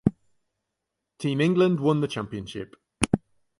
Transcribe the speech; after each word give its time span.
Team 1.19 1.39
England 1.39 1.79
won 1.79 2.01
the 2.01 2.07
championship. 2.07 2.75